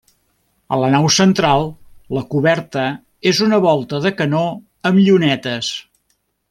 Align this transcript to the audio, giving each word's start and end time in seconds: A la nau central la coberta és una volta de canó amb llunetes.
A 0.75 0.77
la 0.83 0.87
nau 0.95 1.03
central 1.15 1.67
la 2.19 2.25
coberta 2.33 2.87
és 3.33 3.45
una 3.49 3.63
volta 3.69 4.03
de 4.07 4.17
canó 4.23 4.43
amb 4.93 5.07
llunetes. 5.07 5.75